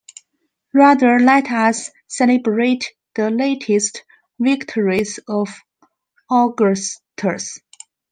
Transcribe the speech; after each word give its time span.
Rather 0.73 1.19
let 1.19 1.51
us 1.51 1.91
celebrate 2.07 2.91
the 3.13 3.29
latest 3.29 4.01
victories 4.39 5.19
of 5.27 5.47
Augustus. 6.31 7.59